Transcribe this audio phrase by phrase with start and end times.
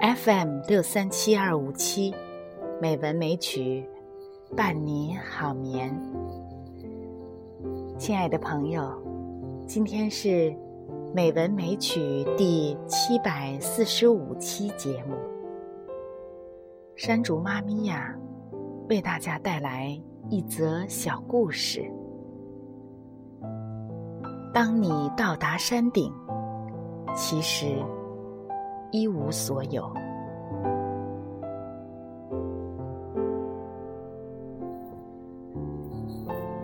[0.00, 2.14] FM 六三七二五七，
[2.80, 3.86] 美文美曲，
[4.56, 5.94] 伴你好眠。
[7.98, 8.90] 亲爱的朋友，
[9.66, 10.56] 今天是
[11.14, 15.14] 美文美曲第七百四十五期节目。
[16.96, 18.16] 山竹妈咪呀，
[18.88, 21.84] 为大家带来一则小故事。
[24.54, 26.10] 当你到达山顶，
[27.14, 27.76] 其实。
[28.92, 29.90] 一无所有。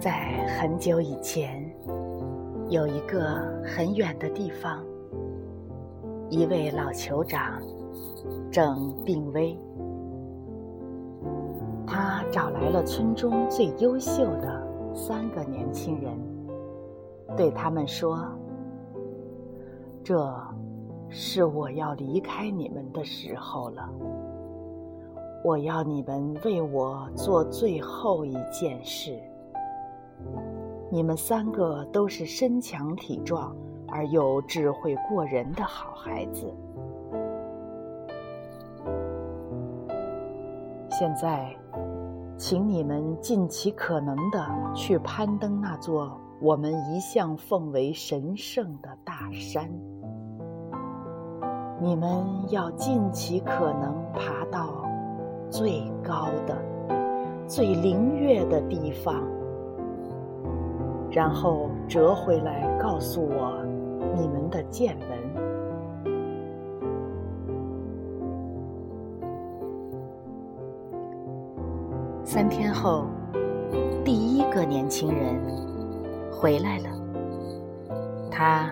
[0.00, 1.64] 在很久以前，
[2.68, 3.20] 有一个
[3.64, 4.84] 很远的地方，
[6.28, 7.60] 一位老酋长
[8.50, 9.56] 正病危。
[11.86, 16.12] 他找来了村中最优秀的三个年轻人，
[17.36, 18.18] 对他们说
[20.02, 20.16] ：“这。”
[21.08, 23.88] 是我要离开你们的时候了。
[25.44, 29.16] 我要你们为我做最后一件事。
[30.90, 33.54] 你们三个都是身强体壮
[33.88, 36.52] 而又智慧过人的好孩子。
[40.90, 41.54] 现在，
[42.38, 49.70] 请你们尽其可能的去攀登那座我们一向奉为神圣的大山。
[51.78, 54.82] 你们要尽其可能爬到
[55.50, 56.56] 最高的、
[57.46, 59.22] 最灵悦的地方，
[61.10, 63.62] 然后折回来告诉我
[64.14, 65.26] 你们的见闻。
[72.24, 73.04] 三天后，
[74.02, 75.38] 第一个年轻人
[76.32, 76.88] 回来了，
[78.30, 78.70] 他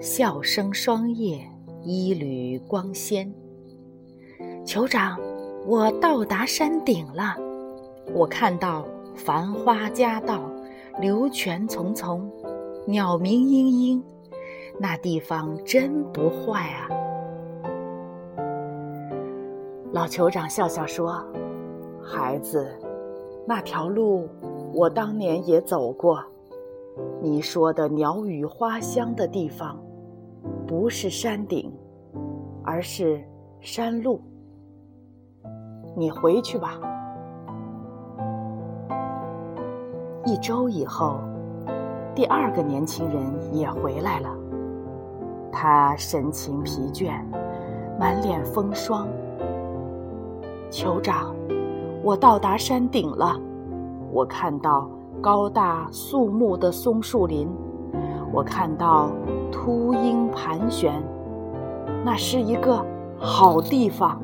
[0.00, 1.40] 笑声双叶。
[1.82, 3.32] 一缕光鲜，
[4.66, 5.18] 酋长，
[5.64, 7.36] 我到达山顶了。
[8.12, 8.84] 我看到
[9.14, 10.40] 繁花夹道，
[11.00, 12.20] 流泉淙淙，
[12.84, 14.02] 鸟鸣嘤嘤，
[14.78, 16.88] 那地方真不坏啊！
[19.92, 21.24] 老酋长笑笑说
[22.02, 22.68] ：“孩子，
[23.46, 24.28] 那条路
[24.74, 26.22] 我当年也走过。
[27.22, 29.80] 你说的鸟语花香的地方。”
[30.68, 31.72] 不是山顶，
[32.62, 33.24] 而是
[33.58, 34.20] 山路。
[35.96, 36.78] 你回去吧。
[40.26, 41.20] 一周以后，
[42.14, 44.28] 第二个年轻人也回来了。
[45.50, 47.24] 他神情疲倦，
[47.98, 49.08] 满脸风霜。
[50.70, 51.34] 酋长，
[52.04, 53.40] 我到达山顶了。
[54.12, 54.86] 我看到
[55.22, 57.48] 高大肃穆的松树林。
[58.30, 59.10] 我看到
[59.50, 61.02] 秃鹰盘旋，
[62.04, 62.84] 那是一个
[63.18, 64.20] 好地方。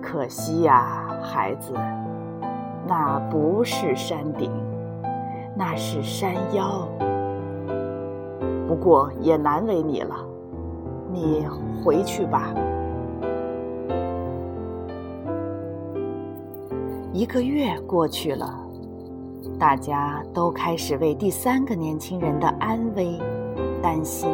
[0.00, 1.74] 可惜呀，孩子，
[2.86, 4.50] 那不是山顶，
[5.54, 6.88] 那是山腰。
[8.66, 10.14] 不过也难为你了，
[11.12, 11.46] 你
[11.84, 12.54] 回去吧。
[17.12, 18.65] 一个月过去了。
[19.58, 23.18] 大家都开始为第三个年轻人的安危
[23.82, 24.28] 担心，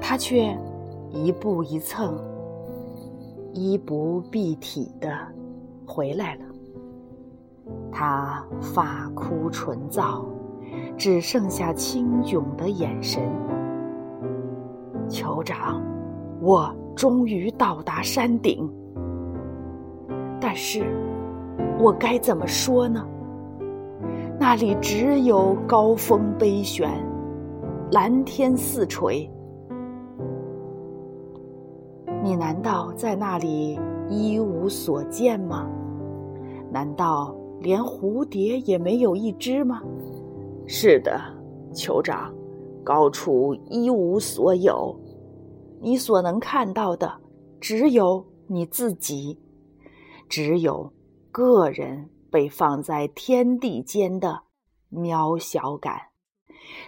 [0.00, 0.56] 他却
[1.10, 2.18] 一步一蹭、
[3.52, 5.10] 衣不蔽体的
[5.86, 6.40] 回来了。
[7.92, 10.24] 他发枯唇燥，
[10.96, 13.22] 只剩下清炯的眼神。
[15.06, 15.82] 酋长，
[16.40, 18.66] 我终于到达山顶，
[20.40, 20.82] 但是
[21.78, 23.06] 我该怎么说呢？
[24.42, 26.88] 那里只有高峰悲悬，
[27.92, 29.30] 蓝天似垂。
[32.24, 33.78] 你难道在那里
[34.08, 35.68] 一无所见吗？
[36.72, 39.82] 难道连蝴蝶也没有一只吗？
[40.66, 41.20] 是的，
[41.74, 42.34] 酋长，
[42.82, 44.98] 高处一无所有。
[45.82, 47.12] 你所能看到的，
[47.60, 49.38] 只有你自己，
[50.30, 50.90] 只有
[51.30, 52.08] 个人。
[52.30, 54.40] 被放在天地间的
[54.90, 56.00] 渺小感，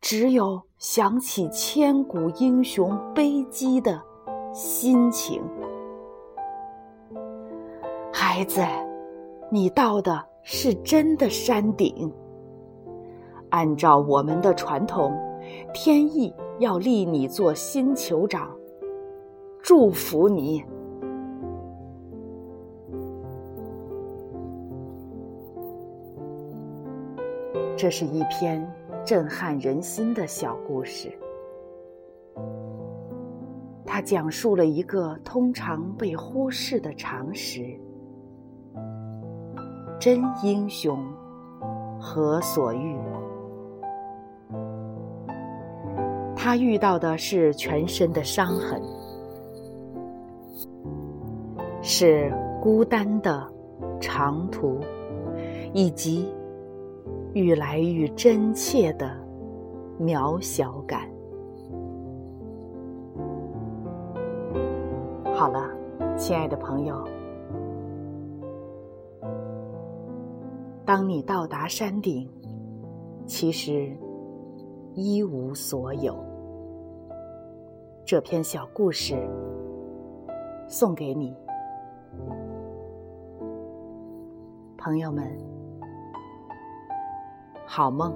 [0.00, 4.02] 只有想起千古英雄悲激的
[4.52, 5.42] 心情。
[8.12, 8.62] 孩子，
[9.50, 12.12] 你到的是真的山顶。
[13.50, 15.14] 按照我们的传统，
[15.72, 18.50] 天意要立你做新酋长，
[19.62, 20.64] 祝福你。
[27.76, 28.66] 这是一篇
[29.04, 31.12] 震撼人心的小故事。
[33.84, 37.78] 它讲述了一个通常被忽视的常识：
[40.00, 40.98] 真英雄
[42.00, 42.96] 何所遇？
[46.34, 48.80] 他遇到的是全身的伤痕，
[51.82, 52.32] 是
[52.62, 53.46] 孤单的
[54.00, 54.80] 长途，
[55.72, 56.32] 以及
[57.36, 59.14] 愈来愈真切的
[60.00, 61.02] 渺小感。
[65.34, 65.68] 好了，
[66.16, 67.06] 亲爱的朋友，
[70.86, 72.26] 当你到达山顶，
[73.26, 73.94] 其实
[74.94, 76.16] 一无所有。
[78.06, 79.14] 这篇小故事
[80.68, 81.36] 送给你，
[84.78, 85.30] 朋友们，
[87.66, 88.14] 好梦。